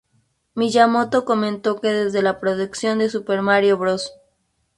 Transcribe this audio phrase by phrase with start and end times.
[0.55, 4.11] Miyamoto comentó que desde la producción de "Super Mario Bros.